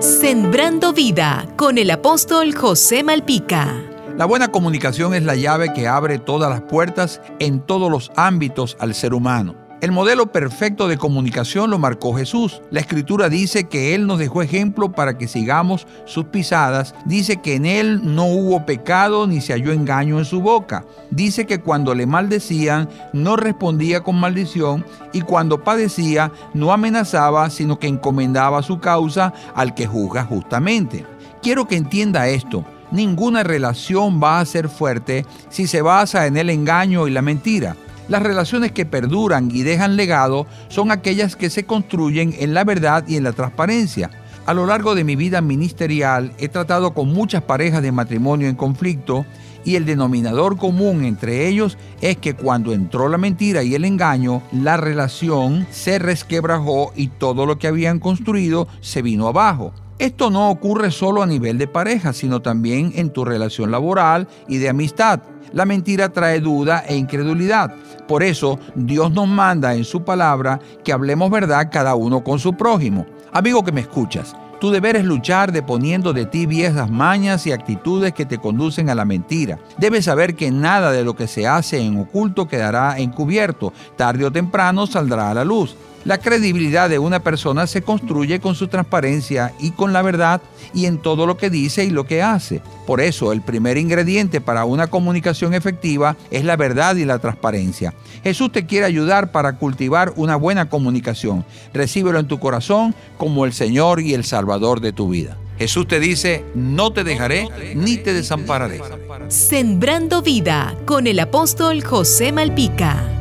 Sembrando 0.00 0.92
vida 0.92 1.46
con 1.56 1.78
el 1.78 1.90
apóstol 1.90 2.54
José 2.54 3.02
Malpica. 3.02 3.82
La 4.16 4.24
buena 4.24 4.48
comunicación 4.48 5.14
es 5.14 5.22
la 5.22 5.36
llave 5.36 5.72
que 5.72 5.88
abre 5.88 6.18
todas 6.18 6.50
las 6.50 6.60
puertas 6.62 7.20
en 7.38 7.60
todos 7.60 7.90
los 7.90 8.12
ámbitos 8.14 8.76
al 8.78 8.94
ser 8.94 9.14
humano. 9.14 9.65
El 9.82 9.92
modelo 9.92 10.32
perfecto 10.32 10.88
de 10.88 10.96
comunicación 10.96 11.68
lo 11.68 11.78
marcó 11.78 12.14
Jesús. 12.16 12.62
La 12.70 12.80
escritura 12.80 13.28
dice 13.28 13.68
que 13.68 13.94
Él 13.94 14.06
nos 14.06 14.18
dejó 14.18 14.40
ejemplo 14.40 14.92
para 14.92 15.18
que 15.18 15.28
sigamos 15.28 15.86
sus 16.06 16.24
pisadas. 16.24 16.94
Dice 17.04 17.42
que 17.42 17.56
en 17.56 17.66
Él 17.66 18.00
no 18.02 18.24
hubo 18.24 18.64
pecado 18.64 19.26
ni 19.26 19.42
se 19.42 19.52
halló 19.52 19.72
engaño 19.72 20.18
en 20.18 20.24
su 20.24 20.40
boca. 20.40 20.86
Dice 21.10 21.44
que 21.44 21.60
cuando 21.60 21.94
le 21.94 22.06
maldecían 22.06 22.88
no 23.12 23.36
respondía 23.36 24.02
con 24.02 24.18
maldición 24.18 24.82
y 25.12 25.20
cuando 25.20 25.62
padecía 25.62 26.32
no 26.54 26.72
amenazaba 26.72 27.50
sino 27.50 27.78
que 27.78 27.86
encomendaba 27.86 28.62
su 28.62 28.80
causa 28.80 29.34
al 29.54 29.74
que 29.74 29.86
juzga 29.86 30.24
justamente. 30.24 31.04
Quiero 31.42 31.68
que 31.68 31.76
entienda 31.76 32.28
esto. 32.28 32.64
Ninguna 32.90 33.42
relación 33.42 34.22
va 34.22 34.40
a 34.40 34.46
ser 34.46 34.70
fuerte 34.70 35.26
si 35.50 35.66
se 35.66 35.82
basa 35.82 36.26
en 36.26 36.38
el 36.38 36.48
engaño 36.48 37.06
y 37.06 37.10
la 37.10 37.20
mentira. 37.20 37.76
Las 38.08 38.22
relaciones 38.22 38.72
que 38.72 38.86
perduran 38.86 39.50
y 39.52 39.62
dejan 39.62 39.96
legado 39.96 40.46
son 40.68 40.90
aquellas 40.90 41.34
que 41.34 41.50
se 41.50 41.64
construyen 41.64 42.34
en 42.38 42.54
la 42.54 42.62
verdad 42.62 43.04
y 43.08 43.16
en 43.16 43.24
la 43.24 43.32
transparencia. 43.32 44.10
A 44.46 44.54
lo 44.54 44.64
largo 44.64 44.94
de 44.94 45.02
mi 45.02 45.16
vida 45.16 45.40
ministerial 45.40 46.32
he 46.38 46.48
tratado 46.48 46.94
con 46.94 47.12
muchas 47.12 47.42
parejas 47.42 47.82
de 47.82 47.90
matrimonio 47.90 48.48
en 48.48 48.54
conflicto 48.54 49.26
y 49.64 49.74
el 49.74 49.84
denominador 49.84 50.56
común 50.56 51.04
entre 51.04 51.48
ellos 51.48 51.76
es 52.00 52.16
que 52.18 52.34
cuando 52.34 52.72
entró 52.72 53.08
la 53.08 53.18
mentira 53.18 53.64
y 53.64 53.74
el 53.74 53.84
engaño, 53.84 54.40
la 54.52 54.76
relación 54.76 55.66
se 55.72 55.98
resquebrajó 55.98 56.92
y 56.94 57.08
todo 57.08 57.44
lo 57.44 57.58
que 57.58 57.66
habían 57.66 57.98
construido 57.98 58.68
se 58.80 59.02
vino 59.02 59.26
abajo. 59.26 59.72
Esto 59.98 60.30
no 60.30 60.50
ocurre 60.50 60.92
solo 60.92 61.22
a 61.22 61.26
nivel 61.26 61.58
de 61.58 61.66
pareja, 61.66 62.12
sino 62.12 62.40
también 62.40 62.92
en 62.94 63.10
tu 63.10 63.24
relación 63.24 63.72
laboral 63.72 64.28
y 64.46 64.58
de 64.58 64.68
amistad. 64.68 65.22
La 65.52 65.64
mentira 65.64 66.10
trae 66.10 66.40
duda 66.40 66.84
e 66.86 66.96
incredulidad. 66.96 67.74
Por 68.06 68.22
eso 68.22 68.58
Dios 68.74 69.10
nos 69.12 69.28
manda 69.28 69.74
en 69.74 69.84
su 69.84 70.02
palabra 70.04 70.60
que 70.84 70.92
hablemos 70.92 71.30
verdad 71.30 71.68
cada 71.70 71.94
uno 71.94 72.22
con 72.22 72.38
su 72.38 72.54
prójimo. 72.54 73.06
Amigo 73.32 73.64
que 73.64 73.72
me 73.72 73.80
escuchas, 73.80 74.34
tu 74.60 74.70
deber 74.70 74.96
es 74.96 75.04
luchar 75.04 75.52
deponiendo 75.52 76.14
de 76.14 76.24
ti 76.24 76.46
viejas 76.46 76.90
mañas 76.90 77.46
y 77.46 77.52
actitudes 77.52 78.14
que 78.14 78.24
te 78.24 78.38
conducen 78.38 78.88
a 78.88 78.94
la 78.94 79.04
mentira. 79.04 79.58
Debes 79.76 80.06
saber 80.06 80.34
que 80.34 80.50
nada 80.50 80.92
de 80.92 81.04
lo 81.04 81.14
que 81.14 81.26
se 81.26 81.46
hace 81.46 81.78
en 81.80 81.98
oculto 81.98 82.48
quedará 82.48 82.98
encubierto. 82.98 83.74
Tarde 83.96 84.24
o 84.24 84.32
temprano 84.32 84.86
saldrá 84.86 85.30
a 85.30 85.34
la 85.34 85.44
luz. 85.44 85.76
La 86.06 86.18
credibilidad 86.18 86.88
de 86.88 87.00
una 87.00 87.18
persona 87.18 87.66
se 87.66 87.82
construye 87.82 88.38
con 88.38 88.54
su 88.54 88.68
transparencia 88.68 89.52
y 89.58 89.72
con 89.72 89.92
la 89.92 90.02
verdad 90.02 90.40
y 90.72 90.86
en 90.86 90.98
todo 90.98 91.26
lo 91.26 91.36
que 91.36 91.50
dice 91.50 91.84
y 91.84 91.90
lo 91.90 92.06
que 92.06 92.22
hace. 92.22 92.62
Por 92.86 93.00
eso 93.00 93.32
el 93.32 93.42
primer 93.42 93.76
ingrediente 93.76 94.40
para 94.40 94.66
una 94.66 94.86
comunicación 94.86 95.52
efectiva 95.52 96.16
es 96.30 96.44
la 96.44 96.54
verdad 96.54 96.94
y 96.94 97.04
la 97.04 97.18
transparencia. 97.18 97.92
Jesús 98.22 98.52
te 98.52 98.66
quiere 98.66 98.86
ayudar 98.86 99.32
para 99.32 99.58
cultivar 99.58 100.12
una 100.14 100.36
buena 100.36 100.68
comunicación. 100.68 101.44
Recíbelo 101.74 102.20
en 102.20 102.28
tu 102.28 102.38
corazón 102.38 102.94
como 103.18 103.44
el 103.44 103.52
Señor 103.52 104.00
y 104.00 104.14
el 104.14 104.22
Salvador 104.22 104.80
de 104.80 104.92
tu 104.92 105.08
vida. 105.08 105.36
Jesús 105.58 105.88
te 105.88 105.98
dice, 105.98 106.44
no 106.54 106.92
te 106.92 107.02
dejaré 107.02 107.48
ni 107.74 107.96
te 107.96 108.12
desampararé. 108.12 108.80
Sembrando 109.26 110.22
vida 110.22 110.76
con 110.84 111.08
el 111.08 111.18
apóstol 111.18 111.82
José 111.82 112.30
Malpica. 112.30 113.15